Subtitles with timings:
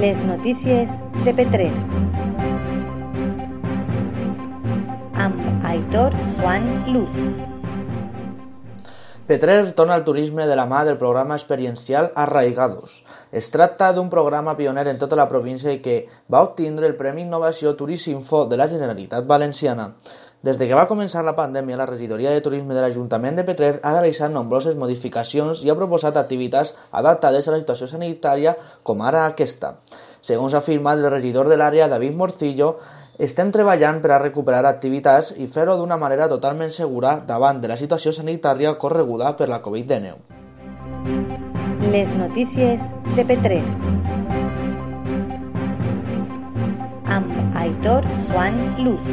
[0.00, 1.72] Les notícies de Petrer.
[5.16, 7.14] Amb Aitor Juan Luz.
[9.26, 13.06] Petrer torna al turisme de la mà del programa experiencial Arraigados.
[13.32, 15.96] Es tracta d'un programa pioner en tota la província i que
[16.30, 19.94] va obtindre el Premi Innovació Turisminfo de la Generalitat Valenciana.
[20.46, 23.80] Des de que va començar la pandèmia, la regidoria de turisme de l'Ajuntament de Petrer
[23.82, 28.52] ha realitzat nombroses modificacions i ha proposat activitats adaptades a la situació sanitària,
[28.86, 29.72] com ara aquesta.
[30.22, 32.76] Segons ha afirmat el regidor de l'àrea, David Morcillo,
[33.18, 37.78] estem treballant per a recuperar activitats i fer-ho d'una manera totalment segura davant de la
[37.80, 40.14] situació sanitària correguda per la Covid-19.
[41.90, 43.64] Les notícies de Petrer.
[47.18, 49.10] Amb Aitor Juan Luz.